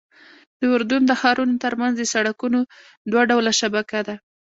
[0.59, 2.59] د اردن د ښارونو ترمنځ د سړکونو
[3.11, 4.15] دوه ډوله شبکه ده.